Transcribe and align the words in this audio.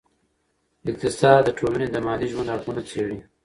اقتصاد 0.89 1.41
د 1.45 1.49
ټولني 1.59 1.87
د 1.91 1.97
مادي 2.05 2.27
ژوند 2.31 2.51
اړخونه 2.55 2.81
څېړي. 2.89 3.19